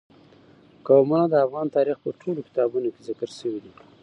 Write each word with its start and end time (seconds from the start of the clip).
قومونه 0.87 1.25
د 1.29 1.35
افغان 1.45 1.67
تاریخ 1.77 1.97
په 2.01 2.09
ټولو 2.21 2.39
کتابونو 2.47 2.87
کې 2.93 3.01
ذکر 3.09 3.29
شوي 3.39 3.59
دي. 3.63 3.73